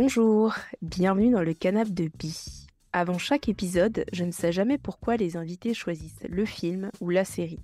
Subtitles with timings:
[0.00, 2.68] Bonjour, bienvenue dans le canapé de Bi.
[2.92, 7.24] Avant chaque épisode, je ne sais jamais pourquoi les invités choisissent le film ou la
[7.24, 7.58] série.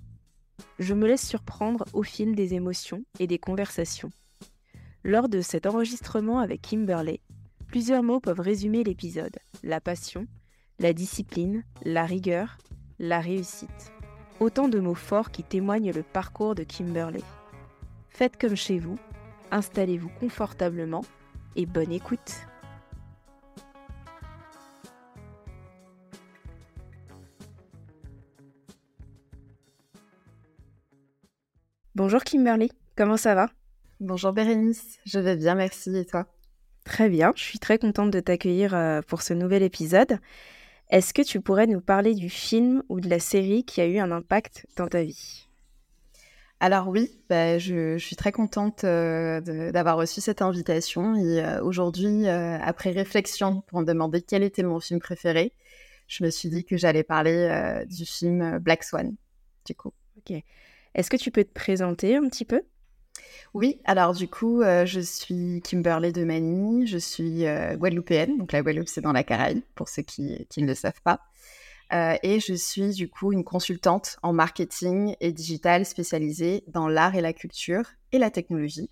[0.77, 4.09] Je me laisse surprendre au fil des émotions et des conversations.
[5.05, 7.21] Lors de cet enregistrement avec Kimberley,
[7.67, 9.37] plusieurs mots peuvent résumer l'épisode.
[9.63, 10.27] La passion,
[10.79, 12.57] la discipline, la rigueur,
[12.99, 13.93] la réussite.
[14.41, 17.23] Autant de mots forts qui témoignent le parcours de Kimberley.
[18.09, 18.99] Faites comme chez vous,
[19.51, 21.05] installez-vous confortablement
[21.55, 22.33] et bonne écoute.
[31.95, 33.49] Bonjour Kimberly, comment ça va?
[34.01, 36.27] Bonjour Bérénice, je vais bien, merci et toi?
[36.83, 40.19] Très bien, je suis très contente de t'accueillir euh, pour ce nouvel épisode.
[40.89, 43.97] Est-ce que tu pourrais nous parler du film ou de la série qui a eu
[43.97, 45.44] un impact dans ta vie?
[46.65, 49.39] Alors oui, bah, je, suis très contente euh,
[49.71, 54.79] d'avoir reçu cette invitation et euh, aujourd'hui, après réflexion pour me demander quel était mon
[54.79, 55.53] film préféré,
[56.07, 59.15] je me suis dit que j'allais parler du film Black Swan,
[59.65, 59.93] du coup.
[60.17, 60.35] Ok.
[60.95, 62.63] Est-ce que tu peux te présenter un petit peu?
[63.53, 68.51] Oui, alors du coup, euh, je suis Kimberley de Mani, je suis euh, guadeloupéenne, donc
[68.51, 71.21] la Guadeloupe c'est dans la Caraïbe, pour ceux qui, ne le savent pas.
[71.93, 77.15] Euh, et je suis du coup une consultante en marketing et digital spécialisée dans l'art
[77.15, 78.89] et la culture et la technologie.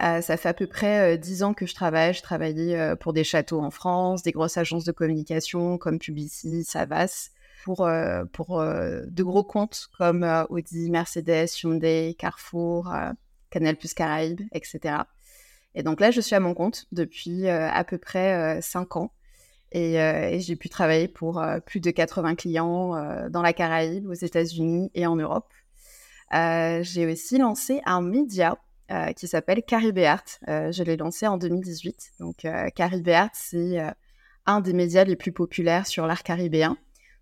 [0.00, 2.14] ça fait à peu près dix ans que je travaille.
[2.14, 7.30] Je travaillais pour des châteaux en France, des grosses agences de communication comme Publicis, Savas,
[7.64, 7.88] pour,
[8.32, 12.92] pour de gros comptes comme Audi, Mercedes, Hyundai, Carrefour,
[13.50, 15.04] Canal Plus Caraïbes, etc.
[15.76, 19.06] Et donc là, je suis à mon compte depuis euh, à peu près 5 euh,
[19.76, 24.90] Euh, et, j'ai pu travailler pour plus de 80 clients dans la Caraïbe, aux États-Unis
[24.94, 25.52] et en Europe.
[26.32, 28.56] j'ai aussi lancé un média
[29.16, 30.24] qui s'appelle Caribéart.
[30.46, 32.12] je l'ai lancé en 2018.
[32.20, 33.78] Donc Caribéart, c'est
[34.46, 36.76] un des médias les plus populaires sur l'art caribéen.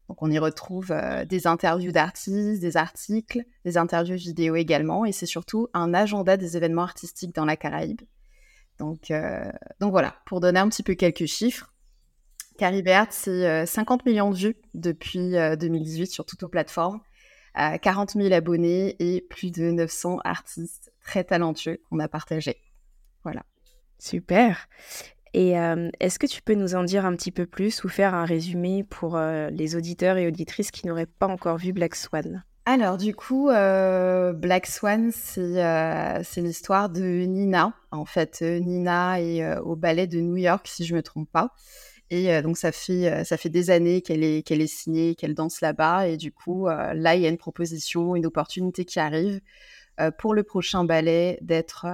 [0.09, 5.13] Donc on y retrouve euh, des interviews d'artistes, des articles, des interviews vidéo également, et
[5.13, 8.03] c'est surtout un agenda des événements artistiques dans la Caraïbe.
[8.81, 11.73] Euh, donc voilà, pour donner un petit peu quelques chiffres,
[12.59, 17.01] Caribert, c'est 50 euh, millions de vues depuis 2018 sur toutes nos plateformes,
[17.55, 22.59] 40 000 abonnés et plus de 900 artistes très talentueux qu'on a partagés.
[23.23, 23.43] Voilà.
[23.99, 24.69] Super.
[25.35, 28.15] Et euh, est-ce que tu peux nous en dire un petit peu plus ou faire
[28.15, 32.45] un résumé pour euh, les auditeurs et auditrices qui n'auraient pas encore vu Black Swan?
[32.67, 37.75] Alors du coup, euh, Black Swan, c'est l'histoire de Nina.
[37.91, 41.51] En fait, Nina est au ballet de New York, si je me trompe pas.
[42.11, 46.09] Et donc ça fait ça fait des années qu'elle est est signée, qu'elle danse là-bas.
[46.09, 49.41] Et du coup, là, il y a une proposition, une opportunité qui arrive
[50.19, 51.87] pour le prochain ballet d'être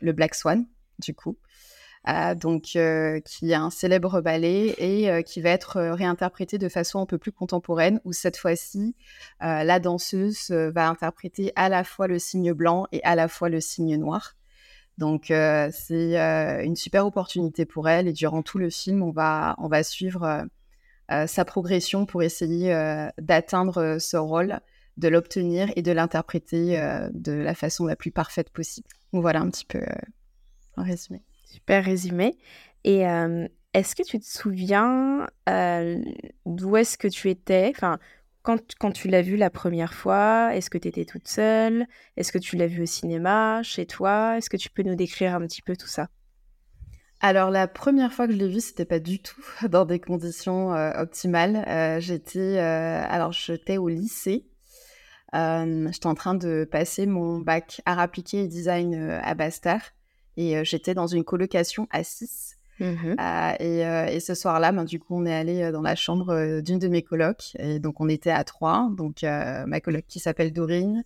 [0.00, 0.66] le Black Swan,
[0.98, 1.36] du coup.
[2.08, 6.68] Euh, donc euh, qui est un célèbre ballet et euh, qui va être réinterprété de
[6.68, 8.96] façon un peu plus contemporaine, où cette fois-ci,
[9.40, 13.60] la danseuse va interpréter à la fois le signe blanc et à la fois le
[13.60, 14.34] signe noir.
[14.98, 16.16] Donc c'est
[16.64, 20.46] une super opportunité pour elle et durant tout le film, on va, on va suivre
[21.08, 22.72] sa progression pour essayer
[23.18, 24.60] d'atteindre ce rôle,
[24.98, 26.78] de l'obtenir et de l'interpréter
[27.12, 28.88] de la façon la plus parfaite possible.
[29.12, 29.80] Donc voilà un petit peu
[30.76, 31.22] en résumé.
[31.44, 32.36] Super résumé.
[32.84, 33.04] Et
[33.74, 35.26] est-ce que tu te souviens
[36.46, 37.72] d'où est-ce que tu étais?
[37.74, 37.98] Enfin,
[38.42, 41.86] quand, quand tu l'as vu la première fois, est-ce que tu étais toute seule?
[42.16, 44.36] Est-ce que tu l'as vu au cinéma, chez toi?
[44.36, 46.08] Est-ce que tu peux nous décrire un petit peu tout ça?
[47.20, 50.70] Alors la première fois que je l'ai vu, c'était pas du tout dans des conditions
[50.70, 51.64] optimales.
[52.00, 54.48] j'étais alors j'étais au lycée.
[55.32, 59.82] j'étais en train de passer mon bac art appliqué et design à Bastard.
[60.36, 62.56] Et j'étais dans une colocation à 6.
[62.82, 63.14] Mmh
[63.60, 63.78] et,
[64.14, 67.02] et, ce soir-là, ben, du coup, on est allé dans la chambre d'une de mes
[67.02, 67.52] colocs.
[67.58, 68.90] Et donc, on était à trois.
[68.96, 71.04] Donc, ma coloc qui s'appelle Dorine,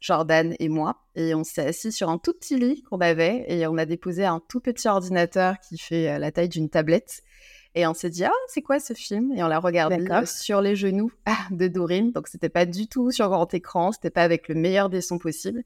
[0.00, 1.04] Jordan et moi.
[1.14, 3.44] Et on s'est assis sur un tout petit lit qu'on avait.
[3.48, 7.22] Et on a déposé un tout petit ordinateur qui fait la taille d'une tablette.
[7.74, 9.32] Et on s'est dit, ah, c'est quoi ce film?
[9.36, 12.10] Et on l'a regardé sur les genoux ah, de Dorine.
[12.12, 13.92] Donc, c'était pas du tout sur grand écran.
[13.92, 15.62] C'était pas avec le meilleur des sons possibles.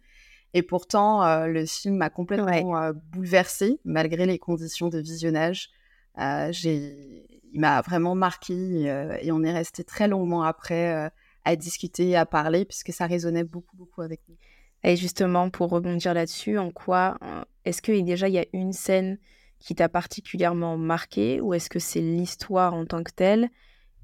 [0.54, 5.70] Et pourtant, euh, le film m'a complètement euh, bouleversée, malgré les conditions de visionnage.
[6.19, 8.82] Euh, il m'a vraiment marqué
[9.22, 11.10] et on est resté très longuement après
[11.44, 14.37] à discuter, à parler, puisque ça résonnait beaucoup, beaucoup avec nous.
[14.84, 17.19] Et justement, pour rebondir là-dessus, en quoi
[17.66, 19.19] est-ce que déjà il y a une scène
[19.58, 23.50] qui t'a particulièrement marqué ou est-ce que c'est l'histoire en tant que telle?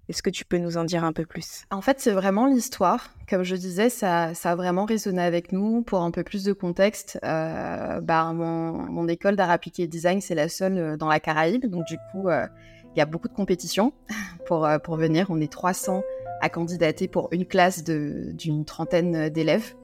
[0.08, 1.64] Est-ce que tu peux nous en dire un peu plus?
[1.70, 3.10] En fait, c'est vraiment l'histoire.
[3.28, 5.82] Comme je disais, ça, ça, a vraiment résonné avec nous.
[5.82, 10.48] Pour un peu plus de contexte, euh, bah, mon, école d'art appliqué design, c'est la
[10.48, 11.66] seule euh, dans la Caraïbe.
[11.66, 12.46] Donc, du coup, euh,
[12.94, 13.92] il y a beaucoup de compétitions
[14.46, 15.26] pour, pour venir.
[15.28, 16.02] On est 300
[16.40, 19.74] à candidater pour une classe d'une trentaine d'élèves.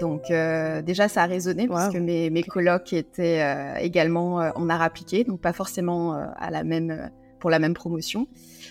[0.00, 3.42] Donc déjà, ça a résonné parce que mes, mes colocs étaient
[3.80, 8.26] également en art appliqué, donc pas forcément à la même, pour la même promotion.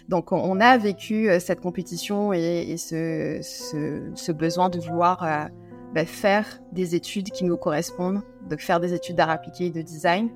[0.10, 5.46] Donc, on, a vécu euh, cette compétition et, ce, besoin de vouloir euh,
[5.94, 9.82] bah, faire des études qui nous correspondent, de faire des études d'art appliqué et de
[9.82, 10.30] design.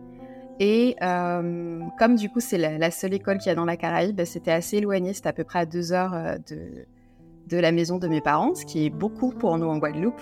[0.60, 4.16] Et euh, comme du coup, c'est la, seule école qu'il y a dans la Caraïbe,
[4.16, 6.16] bah, c'était assez éloigné, c'était à peu près à deux heures
[6.50, 10.22] de, la maison de mes parents, ce qui est beaucoup pour nous en Guadeloupe.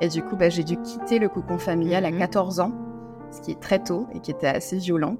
[0.00, 2.72] Et du coup, bah, j'ai dû quitter le cocon familial à 14 mmh ans,
[3.32, 5.16] ce qui est très tôt et qui était assez violent.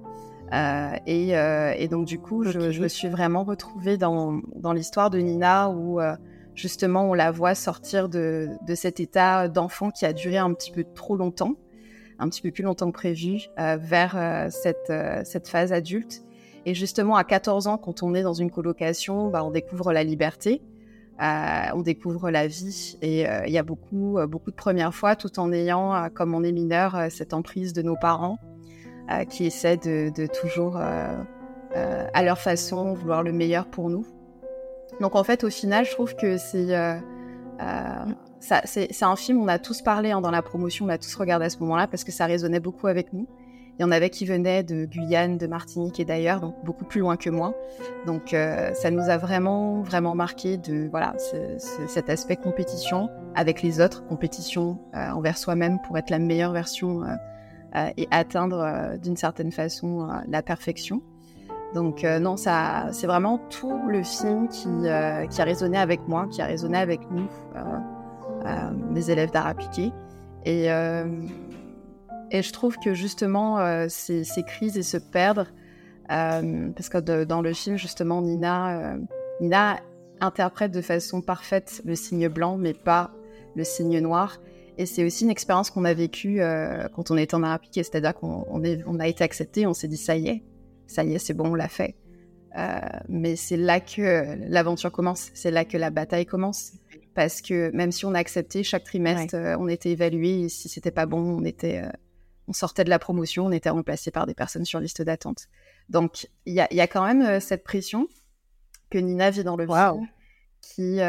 [0.52, 4.41] Euh, euh, et, donc du coup, je, me suis vraiment retrouvée dans,
[4.75, 6.17] l'histoire de Nina où euh,
[6.55, 10.85] justement on la voit sortir de, cet état d'enfant qui a duré un petit peu
[10.94, 11.55] trop longtemps,
[12.19, 14.93] un petit peu plus longtemps que prévu, vers cette,
[15.25, 16.23] cette phase adulte.
[16.67, 20.05] Et justement, à 14 ans, quand on est dans une colocation, bah, on découvre la
[20.05, 20.61] liberté,
[21.19, 22.99] on découvre la vie.
[23.00, 26.53] Et il y a beaucoup, beaucoup de premières fois, tout en ayant, comme on est
[26.53, 28.38] mineur, cette emprise de nos parents
[29.29, 31.14] qui essaient de, toujours, euh,
[31.76, 34.06] euh, à leur façon, vouloir le meilleur pour nous.
[35.00, 36.75] Donc en fait, au final, je trouve que c'est
[38.41, 41.44] c'est un film, on a tous parlé hein, dans la promotion, on a tous regardé
[41.47, 43.26] à ce moment-là parce que ça résonnait beaucoup avec nous.
[43.79, 47.00] Il y en avait qui venaient de Guyane, de Martinique et d'ailleurs, donc beaucoup plus
[47.00, 47.55] loin que moi.
[48.06, 54.06] Donc ça nous a vraiment, vraiment marqué de voilà cet aspect compétition avec les autres,
[54.06, 57.14] compétition envers soi-même pour être la meilleure version euh,
[57.96, 61.02] et atteindre euh, d'une certaine façon euh, la perfection.
[61.75, 64.67] Donc non, ça, c'est vraiment tout le film qui,
[65.31, 67.28] qui, a résonné avec moi, qui a résonné avec nous,
[68.93, 69.93] les élèves d'art appliqué.
[70.44, 73.58] Et, et je trouve que justement,
[73.88, 75.46] ces, ces, crises et se perdre,
[76.08, 78.96] parce que dans le film, justement, Nina,
[79.40, 79.76] Nina
[80.20, 83.12] interprète de façon parfaite le signe blanc, mais pas
[83.55, 84.40] le signe noir.
[84.81, 88.15] Et c'est aussi une expérience qu'on a vécue euh, quand on était en appliqué, c'est-à-dire
[88.15, 90.43] qu'on on a été accepté, on s'est dit ça y est,
[90.87, 91.97] ça y est, c'est bon, on l'a fait.
[92.56, 92.79] Euh,
[93.11, 96.73] mais c'est là que l'aventure commence, c'est là que la bataille commence.
[97.15, 100.91] Parce que même si on a accepté chaque trimestre, euh, on était évalué, si c'était
[100.91, 101.82] pas bon, on était,
[102.49, 105.49] on sortait de la promotion, on était remplacé par des personnes sur liste d'attente.
[105.91, 108.09] Donc il y a, quand même cette pression
[108.88, 110.00] que Nina vit dans le wow.
[110.62, 111.00] qui,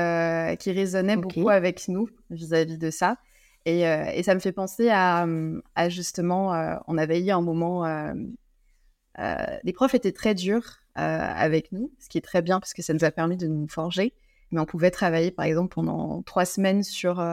[0.60, 3.16] qui résonnait beaucoup avec nous vis à -vis de ça.
[3.68, 5.26] Euh, et, ça me fait penser à,
[5.90, 8.14] justement, euh, on avait eu un moment, euh,
[9.64, 12.94] les profs étaient très durs avec nous, ce qui est très bien parce que ça
[12.94, 14.14] nous a permis de nous forger.
[14.52, 17.26] Mais on pouvait travailler, par exemple, pendant trois semaines sur,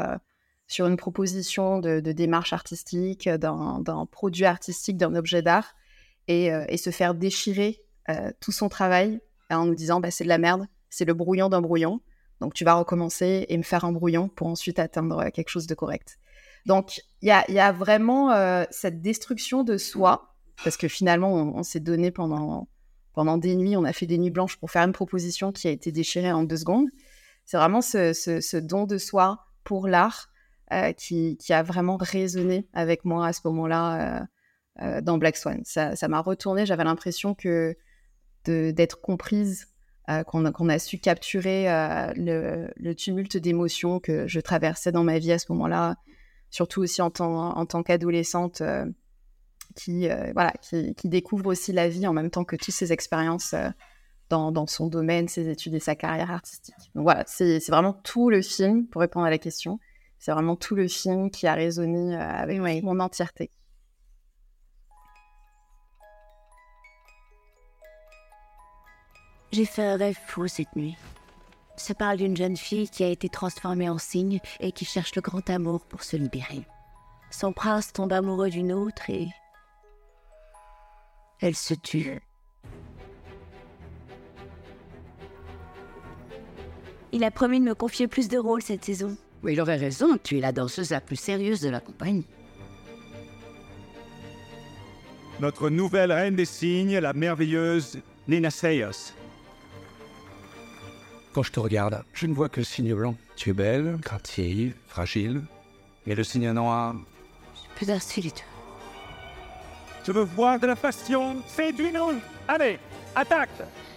[0.69, 5.75] sur une proposition de, démarche artistique, d'un produit artistique, d'un objet d'art,
[6.29, 7.83] et, se faire déchirer
[8.41, 9.21] tout son travail
[9.51, 12.01] en nous disant bah, c'est de la merde, c'est le brouillon d'un brouillon.
[12.41, 15.75] Donc, tu vas recommencer et me faire un brouillon pour ensuite atteindre quelque chose de
[15.75, 16.19] correct.
[16.67, 21.81] Donc, il y a, vraiment euh, cette destruction de soi, parce que finalement, on, s'est
[21.81, 22.69] donné pendant,
[23.15, 25.71] pendant des nuits, on a fait des nuits blanches pour faire une proposition qui a
[25.71, 26.89] été déchirée en deux secondes.
[27.45, 30.29] C'est vraiment ce, don de soi pour l'art
[30.73, 34.29] euh, qui, a vraiment résonné avec moi à ce moment-là
[34.83, 35.63] euh, dans Black Swan.
[35.65, 37.77] Ça m'a retourné, j'avais l'impression que
[38.45, 39.69] d'être comprise
[40.09, 45.33] euh, qu'on a, su capturer euh, le, tumulte d'émotions que je traversais dans ma vie
[45.33, 45.97] à ce moment-là,
[46.49, 48.87] surtout aussi en tant, qu'adolescente euh,
[49.77, 53.55] qui, voilà, qui, découvre aussi la vie en même temps que toutes ses expériences
[54.31, 56.75] dans, son domaine, ses études et sa carrière artistique.
[56.95, 59.79] Donc voilà, c'est vraiment tout le film, pour répondre à la question,
[60.19, 63.51] c'est vraiment tout le film qui a résonné avec mon entièreté.
[69.51, 70.97] J'ai fait un rêve fou cette nuit.
[71.77, 75.23] Ça parle d'une jeune fille qui a été transformée en cygne et qui cherche le
[75.23, 76.67] grand amour pour se libérer.
[77.31, 79.29] Son prince tombe amoureux d'une autre et...
[81.41, 82.21] Elle se tue.
[87.13, 89.17] Il a promis de me confier plus de rôles cette saison.
[89.43, 92.27] Oui, il aurait raison, tu es la danseuse la plus sérieuse de la compagnie.
[95.41, 99.13] Notre nouvelle reine des cygnes, la merveilleuse Nina Seyos.
[101.39, 103.15] Quand je te regarde, je ne vois que le signe blanc.
[103.37, 105.45] Tu es belle, craintive, fragile.
[106.05, 106.97] Et le signe noir.
[107.55, 108.43] Je peux ainsi les deux.
[110.05, 111.41] Je veux voir de la passion.
[111.47, 112.21] C'est du nom.
[112.49, 112.81] Allez,
[113.15, 113.51] attaque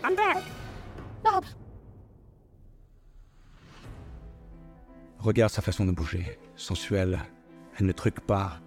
[0.04, 0.44] Attaque
[5.18, 7.18] Regarde sa façon de bouger, sensuelle.
[7.80, 8.60] Elle ne truque pas.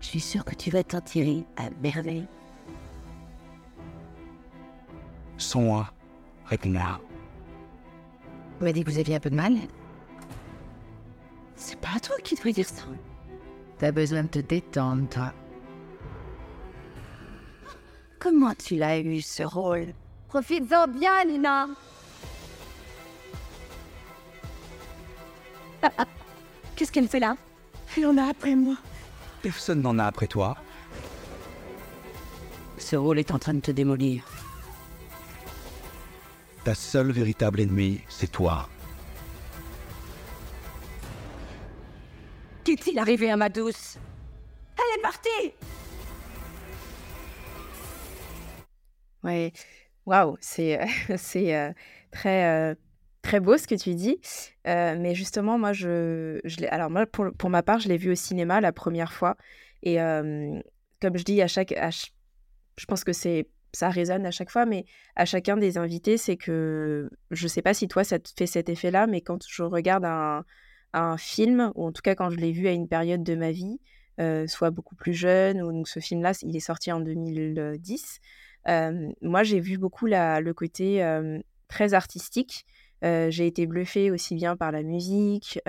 [0.00, 2.26] Je suis sûre que tu vas t'en tirer à merveille.
[5.38, 5.90] Sans moi,
[6.44, 7.00] réponds-moi.
[8.58, 9.56] Vous m'avez dit que vous aviez un peu de mal
[11.54, 12.82] C'est pas toi qui devrais dire ça.
[13.78, 15.32] T'as besoin de te détendre, toi.
[18.18, 19.94] Comment tu l'as eu ce rôle?
[20.26, 21.68] Profites-en bien, Lina.
[25.82, 26.06] Ah, ah.
[26.74, 27.36] Qu'est-ce qu'elle fait là?
[27.96, 28.74] Elle en a après moi.
[29.40, 30.56] Personne n'en a après toi.
[32.76, 34.24] Ce rôle est en train de te démolir.
[36.68, 38.68] Ta seule véritable ennemie, c'est toi.
[42.62, 43.96] Qu'est-il arrivé à ma douce?
[44.76, 45.54] Elle est partie
[49.24, 49.50] Ouais,
[50.04, 50.78] waouh, c'est
[51.16, 51.72] c'est euh,
[52.10, 52.74] très euh,
[53.22, 54.20] très beau ce que tu dis.
[54.66, 57.96] Euh, mais justement, moi, je, je l'ai- alors moi, pour, pour ma part, je l'ai
[57.96, 59.38] vu au cinéma la première fois.
[59.82, 60.60] Et euh,
[61.00, 62.12] comme je dis à chaque, à ch-
[62.76, 64.84] je pense que c'est ça résonne à chaque fois, mais
[65.16, 68.68] à chacun des invités, c'est que je sais pas si toi ça te fait cet
[68.68, 70.44] effet-là, mais quand je regarde un,
[70.92, 73.52] un film, ou en tout cas quand je l'ai vu à une période de ma
[73.52, 73.78] vie,
[74.20, 78.18] euh, soit beaucoup plus jeune, ou donc ce film-là, il est sorti en 2010.
[78.68, 82.64] euh, moi, j'ai vu beaucoup la, le côté euh, très artistique.
[83.02, 85.60] J'ai été bluffée aussi bien par la musique,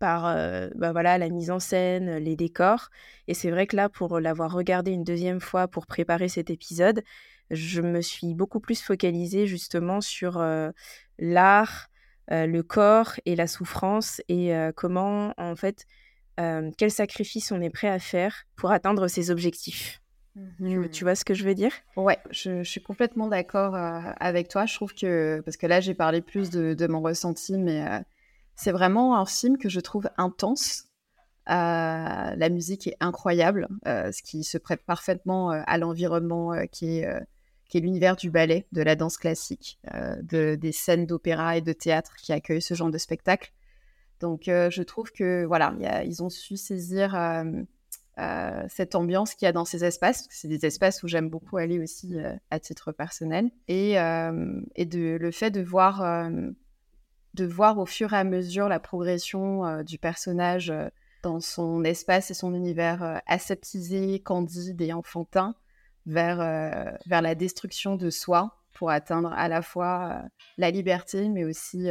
[0.00, 2.88] par euh, bah voilà, la mise en scène, les décors.
[3.28, 7.02] Et c'est vrai que là, pour l'avoir regardé une deuxième fois pour préparer cet épisode,
[7.50, 10.70] je me suis beaucoup plus focalisée justement sur euh,
[11.18, 11.88] l'art,
[12.32, 15.86] euh, le corps et la souffrance et euh, comment, en fait,
[16.38, 20.00] euh, quel sacrifice on est prêt à faire pour atteindre ses objectifs.
[20.58, 21.72] Tu, tu vois ce que je veux dire?
[21.96, 24.64] Ouais, je, je suis complètement d'accord euh, avec toi.
[24.64, 27.98] Je trouve que, parce que là, j'ai parlé plus de, de mon ressenti, mais euh,
[28.60, 30.84] c'est vraiment un film que je trouve intense.
[31.48, 31.52] Euh,
[32.36, 37.08] la musique est incroyable, euh, ce qui se prête parfaitement euh, à l'environnement qui est,
[37.72, 39.80] l'univers du ballet, de la danse classique,
[40.22, 43.52] de, des scènes d'opéra et de théâtre qui accueillent ce genre de spectacle.
[44.18, 45.74] Donc, je trouve que voilà,
[46.04, 47.16] ils ont su saisir
[48.68, 50.26] cette ambiance qu'il y a dans ces espaces.
[50.30, 52.16] C'est des espaces où j'aime beaucoup aller aussi
[52.50, 53.50] à titre personnel.
[53.68, 56.28] Et, et de, le fait de voir,
[57.34, 60.88] de voir au fur et à mesure la progression euh, du personnage euh,
[61.22, 65.54] dans son espace et son univers euh, aseptisé, candide et enfantin
[66.06, 66.38] vers,
[67.06, 70.22] vers la destruction de soi pour atteindre à la fois
[70.56, 71.88] la liberté, mais aussi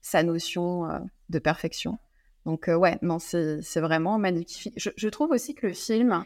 [0.00, 0.88] sa notion
[1.28, 1.98] de perfection.
[2.46, 4.74] Donc, ouais, non, c'est vraiment magnifique.
[4.76, 6.24] Je, trouve aussi que le film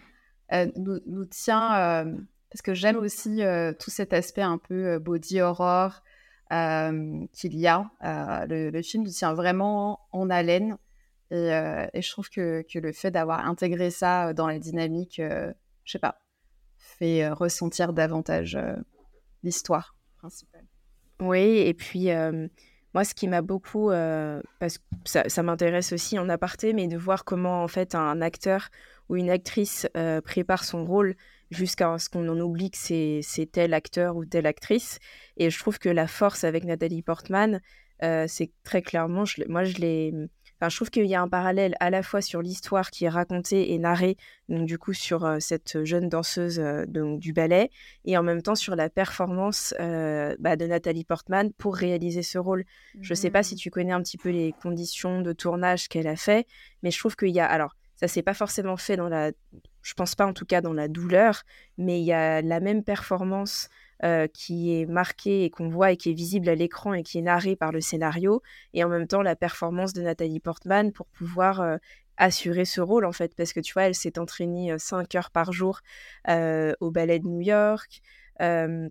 [0.77, 2.05] nous, nous tient,
[2.51, 3.41] parce que j'aime aussi
[3.79, 6.03] tout cet aspect un peu body horror
[7.33, 7.91] qu'il y a.
[8.05, 10.77] Euh, le, film tient vraiment en haleine.
[11.31, 15.53] Et, euh, je trouve que, le fait d'avoir intégré ça euh, dans la dynamique, euh,
[15.85, 16.21] je sais pas,
[16.77, 18.77] fait euh, ressentir davantage euh,
[19.43, 20.67] l'histoire principale.
[21.21, 22.49] Oui, et puis euh,
[22.95, 26.99] moi, ce qui m'a beaucoup, euh, parce que ça, m'intéresse aussi en aparté, mais de
[26.99, 28.69] voir comment en fait un acteur
[29.09, 31.17] ou une actrice euh, prépare son rôle
[31.53, 34.99] jusqu'à ce qu'on en oublie que c'est tel acteur ou telle actrice.
[35.37, 37.61] Et je trouve que la force avec Nathalie Portman,
[38.03, 40.13] euh, c'est très clairement, je, moi, je l'ai.
[40.61, 43.09] Enfin, je trouve qu'il y a un parallèle à la fois sur l'histoire qui est
[43.09, 44.17] racontée et narrée,
[44.49, 47.69] donc du coup sur euh, cette jeune danseuse euh, donc, du ballet,
[48.05, 52.39] et en même temps sur la performance euh, bah, de Nathalie Portman pour réaliser ce
[52.39, 52.65] rôle.
[53.01, 56.15] Je sais pas si tu connais un petit peu les conditions de tournage qu'elle a
[56.15, 56.47] fait,
[56.85, 57.47] mais je trouve qu'il y a.
[57.47, 59.33] Alors, ça s'est pas forcément fait dans la.
[59.83, 61.43] Je pense pas en tout cas dans la douleur,
[61.79, 63.69] mais il y a la même performance
[64.05, 67.19] euh, qui est marquée et qu'on voit et qui est visible à l'écran et qui
[67.19, 68.43] est narrée par le scénario,
[68.75, 71.77] et en même temps la performance de Nathalie Portman pour pouvoir euh,
[72.17, 75.53] assurer ce rôle en fait, parce que tu vois, elle s'est entraînée 5 heures par
[75.53, 75.81] jour
[76.29, 78.01] euh, au ballet de New York.
[78.41, 78.89] Euh,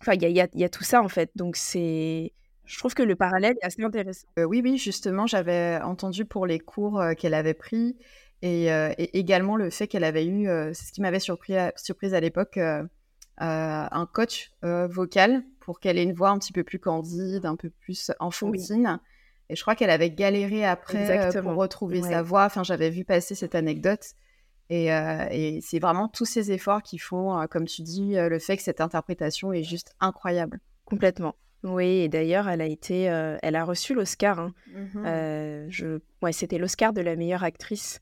[0.00, 2.32] Enfin, il y a, tout ça en fait, donc c'est.
[2.64, 4.28] Je trouve que le parallèle est assez intéressant.
[4.38, 7.96] Euh, oui, oui, justement, j'avais entendu pour les cours euh, qu'elle avait pris
[8.42, 11.56] et, euh, et également le fait qu'elle avait eu, euh, c'est ce qui m'avait surpris
[11.56, 12.82] à, surprise à l'époque, euh,
[13.40, 17.70] un coach vocal pour qu'elle ait une voix un petit peu plus candide, un peu
[17.70, 18.98] plus enfantine.
[19.48, 22.10] Et je crois qu'elle avait galéré après pour retrouver Ouais.
[22.10, 22.44] sa voix.
[22.44, 24.04] Enfin, j'avais vu passer cette anecdote.
[24.70, 28.62] Et, et c'est vraiment tous ces efforts qui font, comme tu dis, le fait que
[28.62, 30.58] cette interprétation est juste incroyable.
[30.84, 31.36] Complètement.
[31.64, 34.38] Oui, et d'ailleurs, elle a été, euh, elle a reçu l'Oscar.
[34.38, 34.54] hein.
[35.04, 38.00] Euh, je, ouais, c'était l'Oscar de la meilleure actrice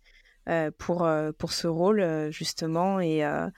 [0.79, 3.01] pour euh, pour ce rôle euh, justement.
[3.01, 3.49] Et euh,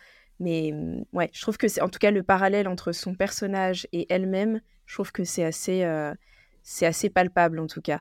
[0.41, 3.87] mais mm, ouais, je trouve que c'est en tout cas le parallèle entre son personnage
[3.93, 4.61] et elle-même.
[4.87, 6.15] Je trouve que c'est assez, euh,
[6.63, 8.01] c'est assez palpable en tout cas.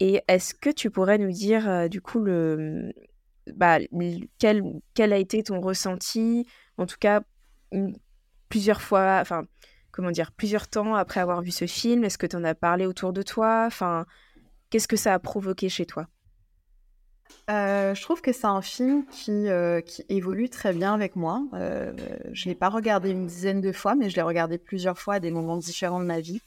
[0.00, 2.92] Et est-ce que tu pourrais nous dire, du coup, le,
[3.54, 3.78] bah,
[4.38, 4.62] quel,
[4.92, 7.22] quel a été ton ressenti, en tout cas,
[8.50, 9.46] plusieurs fois, enfin,
[9.92, 12.04] comment dire, plusieurs temps après avoir vu ce film?
[12.04, 13.64] Est-ce que tu en as parlé autour de toi?
[13.66, 14.04] Enfin,
[14.68, 16.06] qu'est-ce que ça a provoqué chez toi?
[17.48, 21.44] Euh, je trouve que c'est un film qui, euh, évolue très bien avec moi.
[21.54, 21.92] Euh,
[22.32, 25.14] je ne l'ai pas regardé une dizaine de fois, mais je l'ai regardé plusieurs fois
[25.14, 26.40] à des moments différents de ma vie.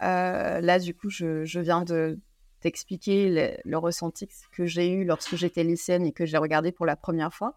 [0.00, 2.18] là, du coup, je, viens de
[2.60, 6.96] t'expliquer le, ressenti que j'ai eu lorsque j'étais lycéenne et que j'ai regardé pour la
[6.96, 7.56] première fois.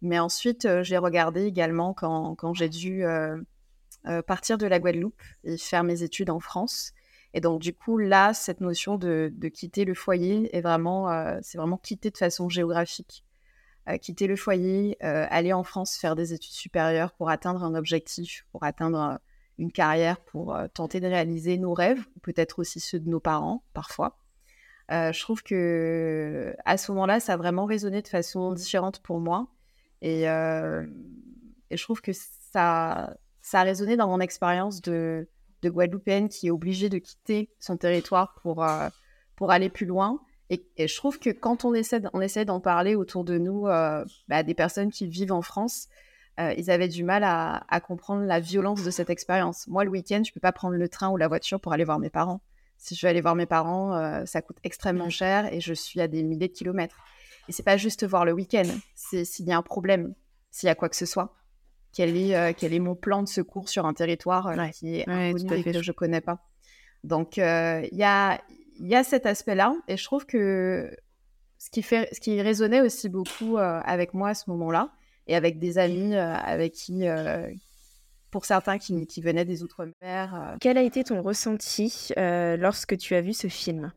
[0.00, 3.04] Mais ensuite, j'ai regardé également quand j'ai dû
[4.26, 6.92] partir de la Guadeloupe et faire mes études en France.
[7.34, 11.58] Et donc, du coup, là, cette notion de, quitter le foyer est vraiment, euh, c'est
[11.58, 13.24] vraiment quitter de façon géographique.
[13.88, 17.74] Euh, quitter le foyer, euh, aller en France faire des études supérieures pour atteindre un
[17.74, 19.18] objectif, pour atteindre
[19.58, 24.18] une carrière, pour tenter de réaliser nos rêves, peut-être aussi ceux de nos parents, parfois.
[24.90, 29.48] je trouve que à ce moment-là, ça a vraiment résonné de façon différente pour moi.
[30.00, 35.28] Et, et je trouve que ça, ça a résonné dans mon expérience de,
[35.62, 38.88] de Guadeloupéenne qui est obligée de quitter son territoire pour, euh,
[39.36, 40.20] pour aller plus loin.
[40.50, 44.04] Et, je trouve que quand on essaie, on essaie d'en parler autour de nous, euh,
[44.28, 45.88] bah, des personnes qui vivent en France,
[46.40, 49.66] euh, ils avaient du mal à, comprendre la violence de cette expérience.
[49.68, 51.84] Moi, le week-end, je ne peux pas prendre le train ou la voiture pour aller
[51.84, 52.42] voir mes parents.
[52.76, 56.08] Si je veux aller voir mes parents, ça coûte extrêmement cher et je suis à
[56.08, 56.96] des milliers de kilomètres.
[57.48, 60.14] Et c'est pas juste voir le week-end, c'est s'il y a un problème,
[60.50, 61.32] s'il y a quoi que ce soit
[61.92, 65.08] quel est, euh, quel est mon plan de secours sur un territoire euh, qui est
[65.08, 66.38] inconnu et que je ne connais pas.
[67.04, 68.40] Donc, euh, il y, a,
[68.80, 69.74] y a cet aspect-là.
[69.88, 70.90] Et je trouve que
[71.58, 74.90] ce qui, fait, ce qui résonnait aussi beaucoup avec moi à ce moment-là,
[75.28, 77.04] et avec des amis avec qui,
[78.32, 80.56] pour certains qui, qui venaient des Outre-mer.
[80.60, 83.92] Quel a été ton ressenti lorsque tu as vu ce film?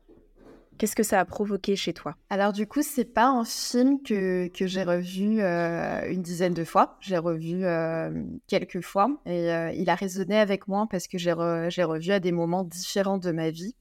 [0.78, 2.16] Qu'est-ce que ça a provoqué chez toi?
[2.28, 6.98] Alors du coup, c'est pas un film que, j'ai revu euh, une dizaine de fois.
[7.00, 8.10] J'ai revu euh,
[8.46, 12.32] quelques fois et euh, il a résonné avec moi parce que j'ai revu à des
[12.32, 13.74] moments différents de ma vie.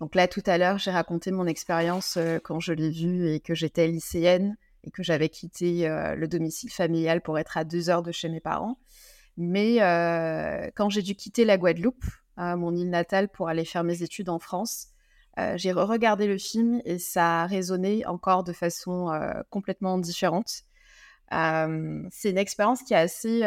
[0.00, 3.54] Donc là, tout à l'heure, j'ai raconté mon expérience quand je l'ai vu et que
[3.54, 8.10] j'étais lycéenne et que j'avais quitté le domicile familial pour être à deux heures de
[8.10, 8.78] chez mes parents.
[9.36, 9.76] Mais
[10.74, 12.04] quand j'ai dû quitter la Guadeloupe,
[12.36, 14.91] mon île natale, pour aller faire mes études en France,
[15.38, 20.62] euh, j'ai regardé le film et ça a résonné encore de façon euh, complètement différente.
[21.32, 23.42] Euh, c'est une expérience qui est assez,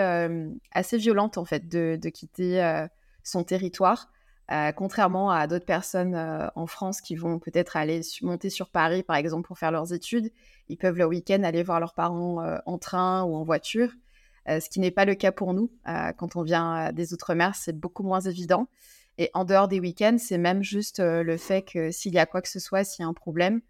[0.72, 2.86] assez violente en fait de, de quitter
[3.24, 4.10] son territoire.
[4.76, 6.16] contrairement à d'autres personnes
[6.56, 10.32] en France qui vont peut-être aller monter sur Paris, par exemple, pour faire leurs études,
[10.68, 13.92] ils peuvent le week-end aller voir leurs parents en train ou en voiture,
[14.48, 15.70] ce qui n'est pas le cas pour nous.
[16.18, 18.68] quand on vient des Outre-mer, c'est beaucoup moins évident.
[19.18, 22.26] Et en dehors des week-ends, c'est même juste euh, le fait que s'il y a
[22.26, 23.62] quoi que ce soit, s'il y a un problème,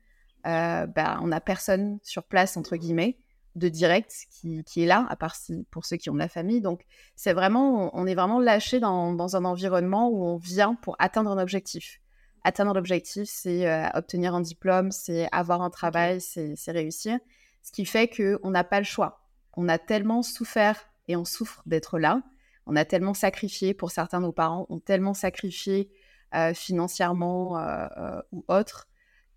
[0.47, 3.17] euh, bah, on n'a personne sur place, entre guillemets,
[3.55, 6.27] de direct qui, qui est là, à part si, pour ceux qui ont de la
[6.27, 6.62] famille.
[6.62, 10.95] Donc, c'est vraiment, on est vraiment lâché dans, dans, un environnement où on vient pour
[10.99, 12.01] atteindre un objectif.
[12.43, 17.17] Atteindre l'objectif, c'est euh, obtenir un diplôme, c'est avoir un travail, c'est réussir.
[17.63, 19.21] Ce qui fait qu'on n'a pas le choix.
[19.58, 22.21] On a tellement souffert et on souffre d'être là
[22.65, 25.91] on a tellement sacrifié, pour certains de nos parents ont tellement sacrifié
[26.34, 28.88] euh, financièrement euh, euh, ou autre,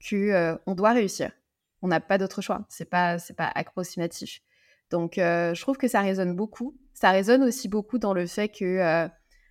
[0.01, 1.33] que on doit réussir.
[1.83, 2.65] On n'a pas d'autre choix.
[2.69, 4.41] C'est pas pas approximatif.
[4.91, 6.77] Donc je trouve que ça résonne beaucoup.
[6.95, 9.09] Ça résonne aussi beaucoup dans le fait que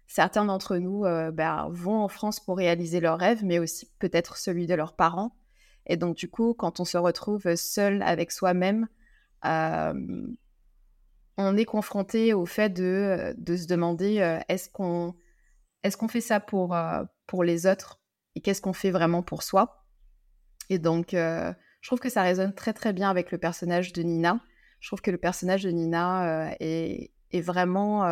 [0.08, 4.68] certains d'entre nous ben, vont en France pour réaliser leurs rêves, mais aussi peut-être celui
[4.68, 5.36] de leurs parents.
[5.86, 8.88] Et donc, du coup, quand on se retrouve seul avec soi-même,
[11.38, 15.16] on est confronté au fait de, se demander euh, est-ce qu'on
[15.84, 18.02] est qu'on fait ça pour, euh, pour les autres
[18.36, 19.86] et qu'est-ce qu'on fait vraiment pour soi?
[20.70, 24.02] Et donc, euh, je trouve que ça résonne très très bien avec le personnage de
[24.02, 24.42] Nina.
[24.80, 28.06] Je trouve que le personnage de Nina est, est, vraiment,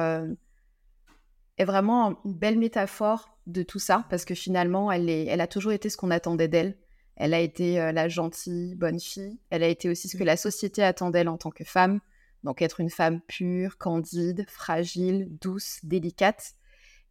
[1.57, 5.47] est vraiment une belle métaphore de tout ça parce que finalement, elle, est, elle a
[5.47, 6.77] toujours été ce qu'on attendait d'elle.
[7.17, 9.38] Elle a été la gentille, bonne fille.
[9.49, 11.99] Elle a été aussi ce que la société attend d'elle en tant que femme.
[12.45, 16.53] Donc être une femme pure, candide, fragile, douce, délicate.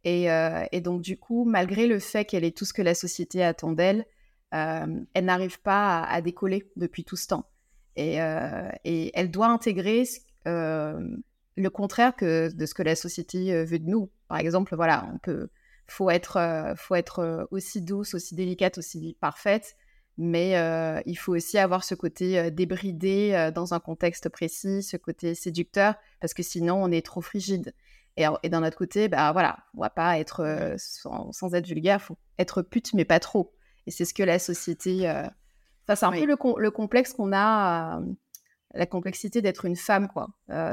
[0.05, 3.43] Et, euh, donc du coup, malgré le fait qu'elle est tout ce que la société
[3.43, 4.05] attend d'elle,
[4.53, 7.49] euh, elle n'arrive pas à, décoller depuis tout ce temps.
[7.97, 10.05] Et, euh, elle doit intégrer
[10.45, 14.09] le contraire que de ce que la société veut de nous.
[14.29, 15.47] Par exemple, voilà, on
[15.87, 19.75] faut être aussi douce, aussi délicate, aussi parfaite,
[20.17, 24.81] mais euh, il faut aussi avoir ce côté euh, débridé euh, dans un contexte précis,
[24.81, 27.73] ce côté séducteur, parce que sinon on est trop frigide.
[28.17, 32.61] Et, d'un autre côté, bah voilà, on va pas être sans, être vulgaire, faut être
[32.61, 33.53] pute mais pas trop.
[33.87, 35.09] Et c'est ce que la société.
[35.83, 37.99] Enfin, c'est un peu le, le complexe qu'on a,
[38.73, 40.29] la complexité d'être une femme, quoi.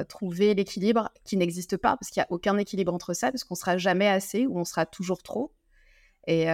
[0.09, 3.57] trouver l'équilibre qui n'existe pas, parce qu'il n'y a aucun équilibre entre ça, parce qu'on
[3.57, 5.53] sera jamais assez ou on sera toujours trop.
[6.29, 6.47] Et,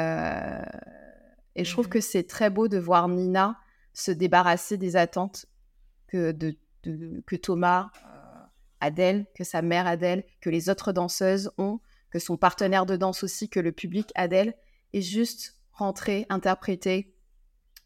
[1.59, 3.59] et je trouve mmh que c'est très beau de voir Nina
[3.92, 5.47] se débarrasser des attentes
[6.07, 6.57] que, de,
[7.27, 7.90] que Thomas
[8.81, 13.25] Adèle, que sa mère Adèle, que les autres danseuses ont, que son partenaire de danse
[13.25, 14.55] aussi, que le public Adèle,
[14.92, 17.12] et juste rentrer, interpréter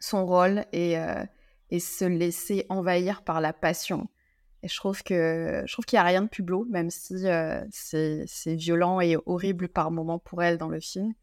[0.01, 1.25] son rôle et, euh,
[1.71, 4.09] et se laisser envahir par la passion.
[4.63, 7.27] Et je trouve que je trouve qu'il n'y a rien de plus beau, même si
[7.27, 11.15] euh, c'est violent et horrible par moments pour elle dans le film.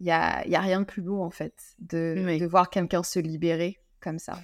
[0.00, 3.02] Il n'y a, y a rien de plus beau, en fait, de, de voir quelqu'un
[3.02, 4.38] se libérer comme ça.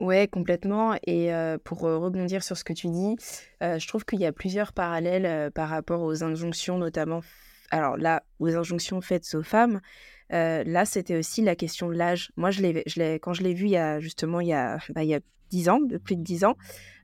[0.00, 0.96] Ouais, complètement.
[1.06, 1.30] Et
[1.64, 3.16] pour rebondir sur ce que tu dis,
[3.60, 7.20] je trouve qu'il y a plusieurs parallèles par rapport aux injonctions, notamment,
[7.70, 9.80] alors là, aux injonctions faites aux femmes.
[10.30, 12.32] là, c'était aussi la question de l'âge.
[12.36, 14.78] Moi, je je l'ai, quand je l'ai vu il y a justement il y a,
[14.94, 15.20] bah, il y a
[15.52, 16.56] 10 ans, de plus de 10 ans.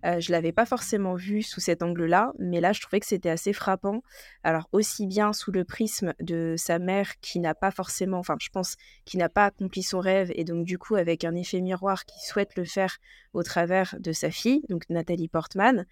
[0.07, 3.29] Euh, je l'avais pas forcément vu sous cet angle-là, mais là, je trouvais que c'était
[3.29, 4.03] assez frappant.
[4.43, 8.49] Alors, aussi bien sous le prisme de sa mère qui n'a pas forcément, enfin, je
[8.49, 12.07] pense, qui n'a pas accompli son rêve, et donc, du coup, avec un effet miroir
[12.07, 12.99] qui souhaite le faire
[13.35, 15.85] au travers de sa fille, donc Nathalie Portman.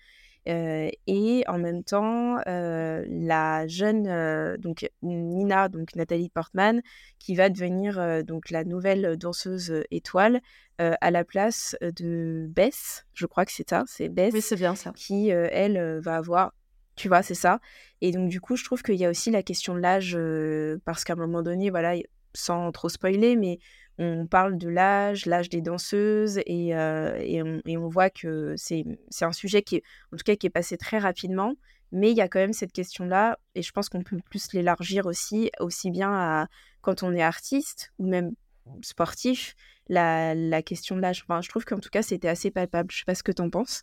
[0.48, 6.82] Euh, et en même temps, euh, la jeune euh, donc Nina, donc Nathalie Portman,
[7.18, 10.40] qui va devenir donc la nouvelle danseuse étoile
[10.78, 13.06] à la place de Bess.
[13.14, 14.32] Je crois que c'est ça, c'est Bess.
[14.35, 14.92] Oui, c'est bien ça.
[14.94, 16.52] Qui elle va avoir
[16.94, 17.61] tu vois, c'est ça.
[18.00, 20.16] Et donc, du coup, je trouve qu'il y a aussi la question de l'âge,
[20.87, 21.94] parce qu'à un moment donné, voilà,
[22.32, 23.59] sans trop spoiler, mais
[23.98, 28.85] on parle de l'âge, l'âge des danseuses, et, et, on, voit que c'est
[29.22, 29.82] un sujet qui est,
[30.12, 31.54] en tout cas, qui est passé très rapidement.
[31.92, 35.06] Mais il y a quand même cette question-là, et je pense qu'on peut plus l'élargir
[35.06, 36.46] aussi, aussi bien à
[36.82, 38.32] quand on est artiste ou même
[38.82, 39.54] sportif,
[39.88, 41.24] la, la question de l'âge.
[41.26, 42.90] Enfin, je trouve qu'en tout cas, c'était assez palpable.
[42.90, 43.80] Je sais pas ce que tu en penses.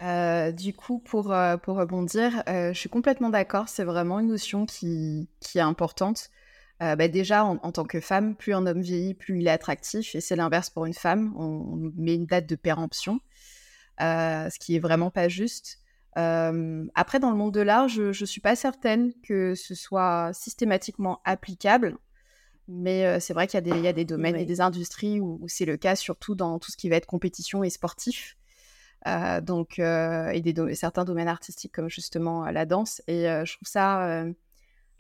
[0.53, 3.69] du coup, pour, pour rebondir, je suis complètement d'accord.
[3.69, 6.29] C'est vraiment une notion qui, qui est importante.
[6.83, 10.15] Euh, bah, déjà, en, tant que femme, plus un homme vieillit, plus il est attractif.
[10.15, 11.33] Et c'est l'inverse pour une femme.
[11.37, 13.19] On, met une date de péremption,
[14.01, 15.79] euh, ce qui est vraiment pas juste.
[16.17, 20.31] Euh, après, dans le monde de l'art, je ne suis pas certaine que ce soit
[20.33, 21.97] systématiquement applicable.
[22.67, 25.97] Mais c'est vrai qu'il y, a des domaines et des industries où, c'est le cas,
[25.97, 28.37] surtout dans tout ce qui va être compétition et sportif.
[29.41, 33.01] donc, et des certains domaines artistiques comme justement la danse.
[33.07, 34.25] Et je trouve ça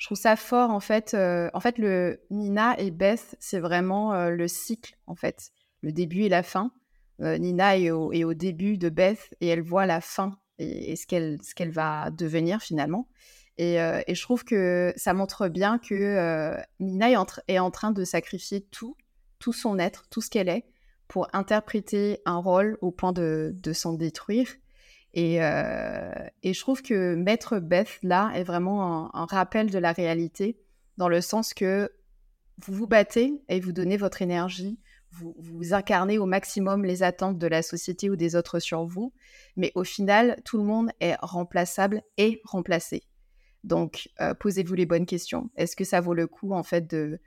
[0.03, 1.13] je trouve ça fort en fait.
[1.13, 5.93] Euh, en fait, le Nina et Beth, c'est vraiment euh, le cycle en fait, le
[5.93, 6.73] début et la fin.
[7.21, 11.71] Euh, Nina est au, début de Beth et elle voit la fin et, ce qu'elle
[11.71, 13.07] va devenir finalement.
[13.57, 17.09] Et, je trouve que ça montre bien que Nina
[17.47, 18.97] est en, train de sacrifier tout,
[19.39, 20.65] tout son être, tout ce qu'elle est,
[21.07, 24.49] pour interpréter un rôle au point de s'en détruire.
[25.15, 30.59] Euh, et, je trouve que Maître Beth, là, est vraiment un, rappel de la réalité,
[30.97, 31.91] dans le sens que
[32.59, 34.79] vous vous battez et vous donnez votre énergie,
[35.11, 39.13] vous, incarnez au maximum les attentes de la société ou des autres sur vous,
[39.55, 43.03] mais au final, tout le monde est remplaçable et remplacé.
[43.63, 45.51] Donc, euh, posez-vous les bonnes questions.
[45.55, 47.19] Est-ce que ça vaut le coup, en fait, de,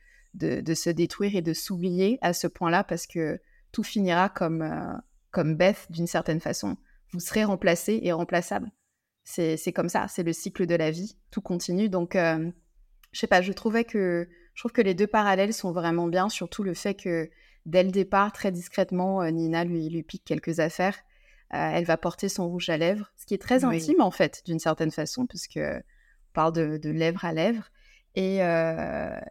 [0.75, 4.97] se détruire et de s'oublier à ce point-là, parce que tout finira comme, euh,
[5.31, 6.77] comme Beth, d'une certaine façon?
[7.17, 8.71] Vous serez remplacé et remplaçable.
[9.25, 11.89] C'est comme ça, c'est le cycle de la vie, tout continue.
[11.89, 12.51] Donc, euh,
[13.11, 16.29] je sais pas, je trouvais que je trouve que les deux parallèles sont vraiment bien,
[16.29, 17.31] surtout le fait que
[17.65, 20.97] dès le départ, très discrètement, euh, Nina lui, lui pique quelques affaires.
[21.55, 24.43] Euh, elle va porter son rouge à lèvres, ce qui est très intime en fait,
[24.45, 25.83] d'une certaine façon, puisque on
[26.35, 27.71] parle de, lèvres à lèvres.
[28.15, 28.37] Et,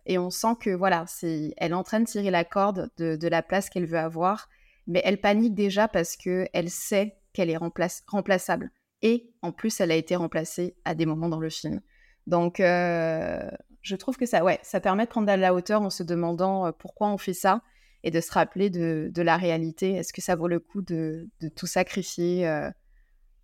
[0.05, 3.15] et, on sent que voilà, c'est, elle est en train de tirer la corde de,
[3.15, 4.49] de la place qu'elle veut avoir,
[4.87, 8.71] mais elle panique déjà parce que elle sait qu'elle est remplaçable.
[9.01, 11.81] Et en plus, elle a été remplacée à des moments dans le film.
[12.27, 15.89] Donc, euh, je trouve que ça, ouais, ça permet de prendre de la hauteur en
[15.89, 17.61] se demandant euh, pourquoi on fait ça
[18.03, 19.91] et de se rappeler de, la réalité.
[19.91, 22.69] Est-ce que ça vaut le coup de, tout sacrifier euh,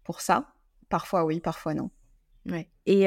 [0.04, 0.54] pour ça?
[0.90, 1.92] Parfois oui, parfois non.
[2.48, 2.70] Ouais.
[2.86, 3.04] Et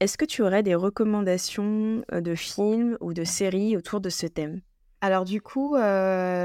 [0.00, 4.60] est-ce que tu aurais des recommandations de films ou de séries autour de ce thème?
[5.00, 5.76] Alors du coup,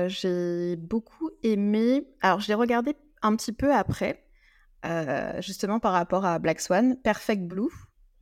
[0.08, 2.08] j'ai beaucoup aimé.
[2.22, 4.24] Alors je l'ai regardé un petit peu après,
[4.86, 7.70] euh, justement par rapport à Black Swan, Perfect Blue.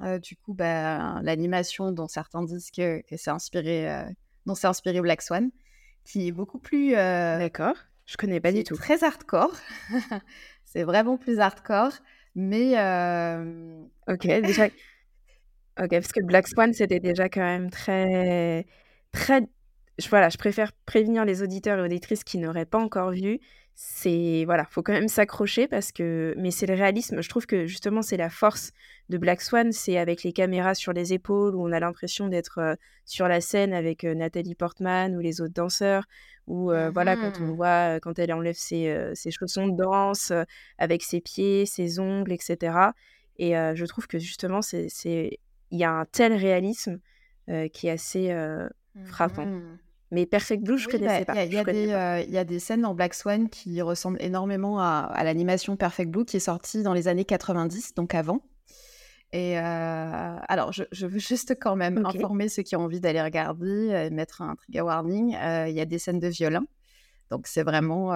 [0.01, 4.03] Euh, du coup, bah, l'animation dont certains disent que, c'est inspiré, euh,
[4.45, 5.51] dont c'est inspiré Black Swan,
[6.05, 6.91] qui est beaucoup plus.
[6.91, 7.75] D'accord.
[8.05, 8.75] Je connais pas du tout.
[8.75, 9.55] Très hardcore.
[10.65, 11.93] c'est vraiment plus hardcore,
[12.35, 12.71] mais.
[14.07, 14.65] Ok, déjà.
[15.79, 18.65] ok, parce que Black Swan c'était déjà quand même très,
[19.11, 19.47] très
[20.01, 23.39] je, voilà, je préfère prévenir les auditeurs et auditrices qui n'auraient pas encore vu.
[23.83, 27.19] C'est voilà, faut quand même s'accrocher parce que, mais c'est le réalisme.
[27.19, 28.73] Je trouve que justement c'est la force
[29.09, 32.59] de Black Swan, c'est avec les caméras sur les épaules où on a l'impression d'être
[32.59, 36.03] euh, sur la scène avec euh, Nathalie Portman ou les autres danseurs,
[36.45, 37.55] ou euh, voilà quand on Mhm.
[37.55, 40.31] voit quand elle enlève ses, ses chaussons de danse
[40.77, 42.93] avec ses pieds, ses ongles, etc.
[43.37, 45.39] Et je trouve que justement c'est c'est
[45.71, 46.99] il y a un tel réalisme
[47.73, 48.31] qui est assez
[49.05, 49.47] frappant.
[49.47, 49.77] Mhm.
[50.11, 51.43] Mais Perfect Blue, je Oui, connaissais bah, pas.
[51.45, 54.79] il y a, euh, il y a des scènes dans Black Swan qui ressemblent énormément
[54.79, 58.41] à, à l'animation Perfect Blue qui est sortie dans les années 90, donc avant.
[59.33, 59.61] Et euh,
[60.49, 64.09] alors, je, je veux juste quand même informer ceux qui ont envie d'aller regarder, euh,
[64.11, 65.29] mettre un trigger warning.
[65.67, 66.55] Il y a des scènes de viol.
[66.57, 66.65] hein.
[67.29, 68.07] Donc, c'est vraiment.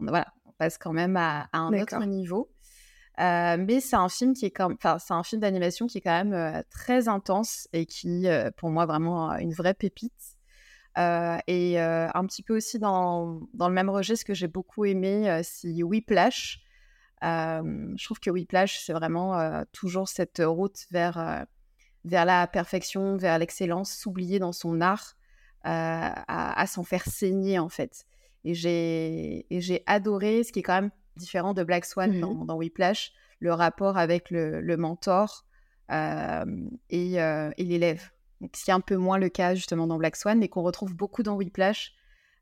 [0.00, 2.50] voilà, on passe quand même à, à un autre niveau.
[3.20, 6.00] Euh, mais c'est un film qui est quand enfin, c'est un film d'animation qui est
[6.00, 10.33] quand même euh, très intense et qui, euh, pour moi, vraiment une vraie pépite.
[10.96, 14.84] Euh, et euh, un petit peu aussi dans, dans le même registre que j'ai beaucoup
[14.84, 16.60] aimé, euh, c'est Whiplash.
[17.24, 21.46] Euh, je trouve que Whiplash, c'est vraiment toujours cette route vers,
[22.04, 25.14] vers la perfection, vers l'excellence, s'oublier dans son art,
[25.62, 28.04] à, à s'en faire saigner en fait.
[28.44, 32.20] Et j'ai adoré, ce qui est quand même différent de Black Swan Mhm.
[32.20, 35.46] dans, dans Whiplash, le rapport avec le, le mentor
[35.90, 38.10] et, et l'élève.
[38.52, 40.94] Ce qui est un peu moins le cas justement dans Black Swan, mais qu'on retrouve
[40.94, 41.92] beaucoup dans Whiplash,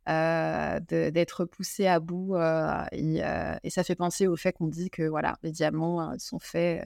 [0.08, 2.34] euh, d'être poussé à bout.
[2.34, 6.14] euh, et, euh, et ça fait penser au fait qu'on dit que voilà, les diamants
[6.18, 6.84] sont faits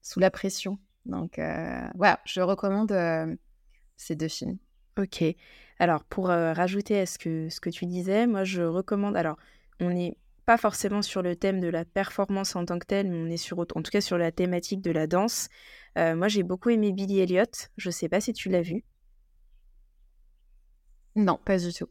[0.00, 0.78] sous la pression.
[1.04, 1.38] Donc
[1.94, 2.92] voilà, je recommande
[3.96, 4.58] ces deux films.
[4.98, 5.24] Ok.
[5.78, 9.16] Alors, pour rajouter à ce que, ce que tu disais, moi, je recommande.
[9.16, 9.36] Alors,
[9.80, 13.16] on n'est pas forcément sur le thème de la performance en tant que telle, mais
[13.16, 15.48] on est sur, en tout cas sur la thématique de la danse.
[15.98, 17.44] Euh, moi, j'ai beaucoup aimé Billy Elliot.
[17.76, 18.84] Je sais pas si tu l'as vu.
[21.16, 21.88] Non, pas du tout.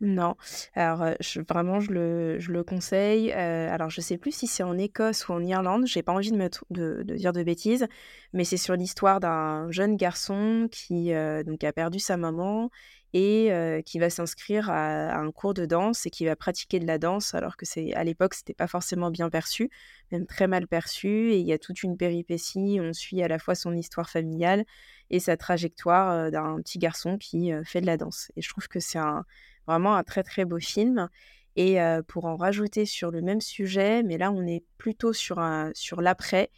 [0.00, 0.36] Non.
[0.74, 3.32] Alors, je- vraiment, je le, je le conseille.
[3.32, 5.86] Alors, je sais plus si c'est en Écosse ou en Irlande.
[5.86, 7.86] J'ai pas envie de, me de, dire de bêtises,
[8.32, 11.12] mais c'est sur l'histoire d'un jeune garçon qui
[11.44, 12.70] donc a perdu sa maman
[13.12, 13.50] et
[13.86, 17.34] qui va s'inscrire à, un cours de danse et qui va pratiquer de la danse,
[17.34, 19.68] alors que c'est à l'époque c'était pas forcément bien perçu,
[20.12, 21.32] même très mal perçu.
[21.32, 22.78] Et il y a toute une péripétie.
[22.80, 24.64] On suit à la fois son histoire familiale
[25.10, 28.30] et sa trajectoire d'un petit garçon qui fait de la danse.
[28.36, 29.24] Et je trouve que c'est un
[29.68, 31.08] Vraiment un très très beau film.
[31.54, 35.40] Et euh, pour en rajouter sur le même sujet, mais là on est plutôt sur,
[35.40, 36.50] un, sur l'après,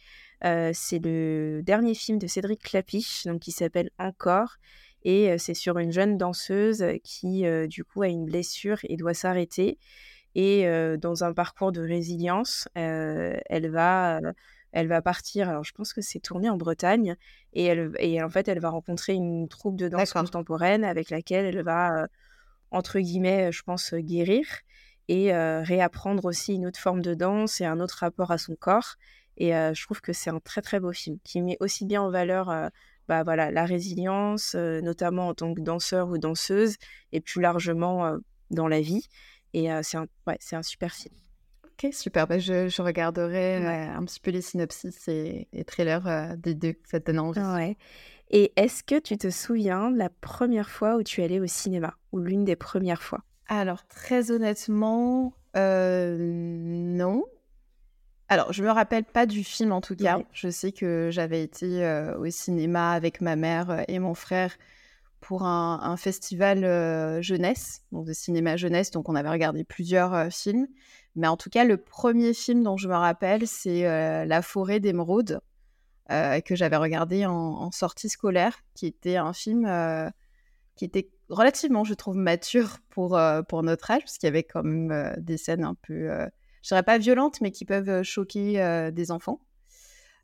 [0.45, 4.57] euh, c'est le dernier film de Cédric Clapiche, donc qui s'appelle Encore.
[5.03, 9.79] Et c'est sur une jeune danseuse qui du coup a une blessure et doit s'arrêter.
[10.35, 10.67] Et
[10.99, 14.19] dans un parcours de résilience, elle va...
[14.71, 17.15] elle va partir, alors je pense que c'est tourné en Bretagne,
[17.53, 21.45] et, elle, et en fait elle va rencontrer une troupe de danse contemporaine avec laquelle
[21.45, 22.07] elle va
[22.71, 24.45] entre guillemets, je pense, guérir
[25.07, 28.55] et euh, réapprendre aussi une autre forme de danse et un autre rapport à son
[28.55, 28.95] corps.
[29.37, 32.01] Et euh, je trouve que c'est un très très beau film qui met aussi bien
[32.01, 32.69] en valeur euh,
[33.07, 36.77] bah, voilà, la résilience, notamment en tant que danseur ou danseuse,
[37.11, 38.15] et plus largement
[38.51, 39.07] dans la vie.
[39.53, 41.13] Et c'est un, ouais, un super film.
[41.65, 42.25] Ok, super.
[42.27, 43.89] Bah, je, je regarderai Ouais.
[43.93, 46.75] un petit peu les synopsis et les trailers des deux.
[46.89, 47.41] Ça te donne envie.
[47.41, 47.75] Ouais.
[48.33, 51.47] Et est-ce que tu te souviens de la première fois où tu es allé au
[51.47, 53.19] cinéma, ou l'une des premières fois?
[53.47, 57.25] Alors, très honnêtement, euh, non.
[58.29, 60.21] Alors, je me rappelle pas du film en tout cas.
[60.31, 64.55] Je sais que j'avais été euh, au cinéma avec ma mère euh, et mon frère
[65.19, 68.91] pour un, un festival euh, jeunesse, donc de cinéma jeunesse.
[68.91, 70.67] Donc, on avait regardé plusieurs euh, films.
[71.17, 73.83] Mais en tout cas, le premier film dont je me rappelle, c'est
[74.25, 75.41] La forêt d'émeraude,
[76.09, 80.09] euh, que j'avais regardé en, en sortie scolaire, qui était un film euh,
[80.75, 84.43] qui était relativement, je trouve, mature pour, euh, pour notre âge, parce qu'il y avait
[84.43, 86.09] quand même des scènes un peu,
[86.63, 89.39] je dirais pas violentes, mais qui peuvent choquer des enfants.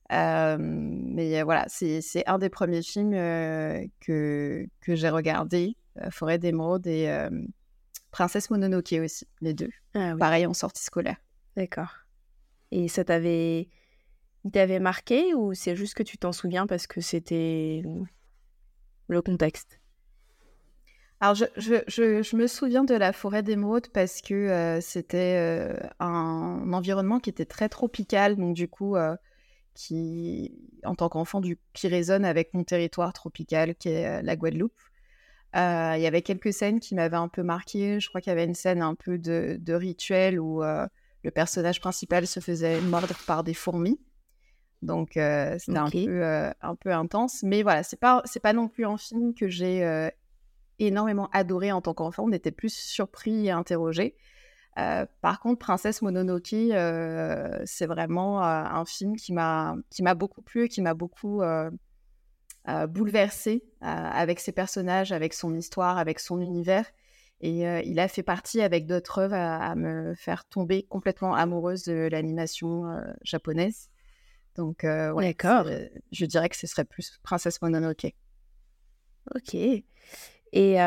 [0.10, 5.78] Mais voilà, c'est un des premiers films que, que j'ai regardé,
[6.12, 7.28] Forêt d'émeraude et
[8.12, 9.70] Princesse Mononoke aussi, les deux.
[9.94, 11.18] Ah oui, Pareil en sortie scolaire.
[11.56, 11.94] d'accord.
[12.72, 13.70] Et ça t'avait...
[14.48, 17.84] Il t'avait marqué ou c'est juste que tu t'en souviens parce que c'était
[19.10, 19.82] le contexte?
[21.20, 25.76] Alors, je, je, je, me souviens de la forêt d'émeraude parce que euh, c'était euh,
[26.00, 29.18] un environnement qui était très tropical, donc du coup, euh,
[29.74, 31.42] qui, en tant qu'enfant,
[31.74, 34.80] qui résonne avec mon territoire tropical qui est la Guadeloupe.
[35.56, 35.60] Il
[36.00, 38.00] y avait quelques scènes qui m'avaient un peu marqué.
[38.00, 42.28] Je crois qu'il y avait une scène un peu de, rituel où le personnage principal
[42.28, 44.00] se faisait mordre par des fourmis.
[44.82, 45.96] Donc, euh, c'était Ok.
[45.96, 47.44] un, peu, euh, un peu intense.
[47.44, 50.10] Mais voilà, c'est pas, pas non plus un film que j'ai euh,
[50.80, 52.26] énormément adoré en tant qu'enfant.
[52.26, 54.16] On était plus surpris et interrogés.
[54.78, 59.76] Euh, par contre, Princesse Mononoke, euh, c'est vraiment euh, un film qui m'a
[60.16, 61.42] beaucoup plu, qui m'a beaucoup
[62.90, 66.86] bouleversé avec ses personnages, avec son histoire, avec son univers.
[67.40, 72.10] Et il a fait partie avec d'autres œuvres à, me faire tomber complètement amoureuse de
[72.12, 72.84] l'animation
[73.24, 73.90] japonaise.
[74.58, 75.68] Donc, ouais, d'accord.
[76.12, 78.14] Je dirais que ce serait plus Princesse Mononoke.
[79.36, 79.56] Ok.
[80.54, 80.78] Et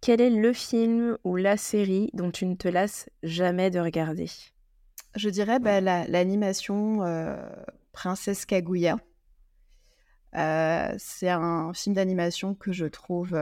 [0.00, 4.26] quel est le film ou la série dont tu ne te lasses jamais de regarder?
[5.14, 7.00] Je dirais bah, l'animation
[7.92, 8.96] Princesse Kaguya.
[10.32, 13.34] c'est un film d'animation que je trouve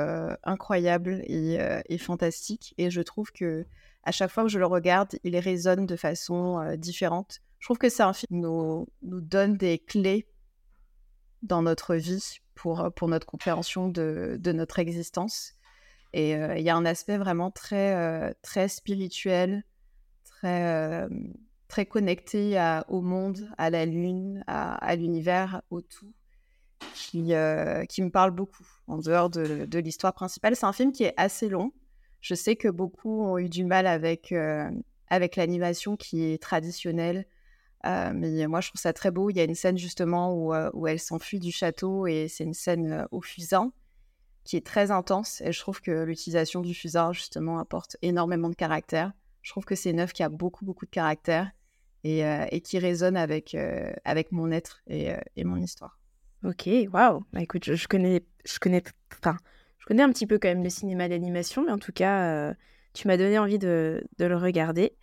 [0.45, 1.59] incroyable et,
[1.89, 2.75] et, fantastique.
[2.77, 3.67] Et je trouve que
[4.03, 7.41] à chaque fois que je le regarde, il résonne de façon différente.
[7.59, 10.29] Je trouve que c'est un film qui nous, donne des clés
[11.43, 15.55] dans notre vie pour, pour notre compréhension de, de notre existence.
[16.13, 19.65] Et il y a un aspect vraiment très, très spirituel,
[20.25, 21.07] très,
[21.69, 26.13] très connecté au monde, à la lune, à, l'univers, au tout,
[26.95, 27.33] qui,
[27.89, 30.57] qui me parle beaucoup en dehors de, de l'histoire principale.
[30.57, 31.73] C'est un film qui est assez long.
[32.21, 34.35] Je sais que beaucoup ont eu du mal avec,
[35.09, 37.27] avec l'animation qui est traditionnelle.
[37.85, 39.31] Mais moi, je trouve ça très beau.
[39.31, 42.55] Il y a une scène justement où, où elle s'enfuit du château et c'est une
[42.55, 43.73] scène au fusain
[44.49, 45.43] qui est très intense.
[45.43, 49.13] Et je trouve que l'utilisation du fusard, justement, apporte énormément de caractère.
[49.43, 51.51] Je trouve que c'est une œuvre qui a beaucoup, beaucoup de caractère
[52.03, 55.99] et, euh, qui résonne avec, euh, avec mon être et, euh, mon histoire.
[56.45, 57.25] Ok, waouh.
[57.33, 58.83] Bah, écoute, je, connais, je connais,
[59.21, 59.37] enfin,
[59.77, 62.55] je connais un petit peu quand même le cinéma d'animation, mais en tout cas,
[62.95, 64.97] tu m'as donné envie de le regarder.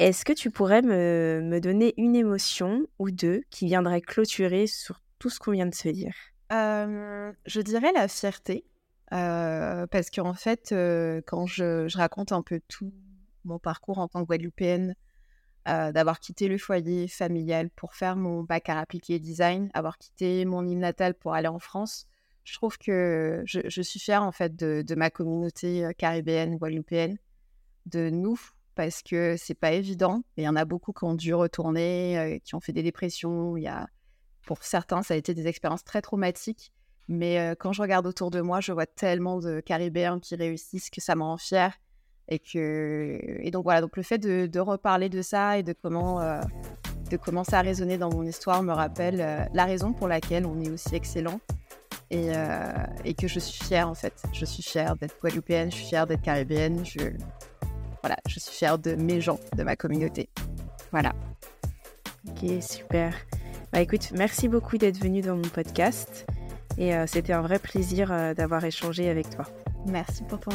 [0.00, 5.02] Est-ce que tu pourrais me, me donner une émotion ou deux qui viendrait clôturer sur
[5.18, 6.14] tout ce qu'on vient de se dire?
[6.50, 8.64] Je dirais la fierté,
[9.10, 10.74] parce qu'en fait,
[11.26, 12.94] quand je, raconte un peu tout
[13.44, 14.94] mon parcours en tant que Guadeloupéenne,
[15.66, 20.66] d'avoir quitté le foyer familial pour faire mon bac à appliqué design, avoir quitté mon
[20.66, 22.06] île natale pour aller en France,
[22.44, 27.18] je trouve que je, suis fière en fait de, de ma communauté caribéenne, guadeloupéenne,
[27.84, 28.40] de nous,
[28.74, 30.22] parce que c'est pas évident.
[30.36, 33.56] Il y en a beaucoup qui ont dû retourner, qui ont fait des dépressions.
[33.56, 33.86] Il y a
[34.46, 36.72] pour certains, ça a été des expériences très traumatiques.
[37.08, 41.00] Mais quand je regarde autour de moi, je vois tellement de Caribéens qui réussissent que
[41.00, 41.74] ça me rend fière.
[42.28, 46.20] Et, donc voilà, donc le fait de, reparler de ça et de comment,
[47.10, 50.60] de comment ça a résonné dans mon histoire me rappelle la raison pour laquelle on
[50.60, 51.40] est aussi excellent.
[52.12, 52.30] Et,
[53.04, 54.22] et, que je suis fière en fait.
[54.32, 56.84] Je suis fière d'être guadeloupéenne, je suis fière d'être caribéenne.
[56.84, 57.10] Je...
[58.02, 60.28] Voilà, je suis fière de mes gens, de ma communauté.
[60.92, 61.12] Voilà.
[62.28, 63.14] Ok, super.
[63.72, 66.26] Bah écoute, merci beaucoup d'être venu dans mon podcast
[66.76, 69.44] et euh, c'était un vrai plaisir euh, d'avoir échangé avec toi.
[69.86, 70.50] Merci pour ton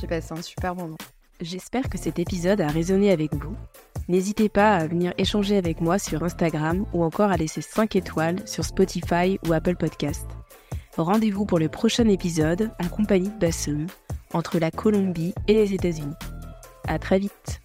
[0.00, 0.98] J'ai passé un super moment.
[1.40, 3.56] J'espère que cet épisode a résonné avec vous.
[4.08, 8.46] N'hésitez pas à venir échanger avec moi sur Instagram ou encore à laisser 5 étoiles
[8.46, 10.26] sur Spotify ou Apple Podcast.
[10.96, 13.86] Rendez-vous pour le prochain épisode en compagnie de Bassem
[14.34, 16.14] entre la Colombie et les États-Unis.
[16.90, 17.59] À très vite.